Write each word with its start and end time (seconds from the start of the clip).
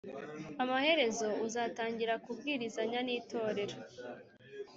Amaherezo 0.63 1.27
uzatangira 1.45 2.13
kubwirizanya 2.23 2.99
n 3.03 3.09
itorero 3.19 3.75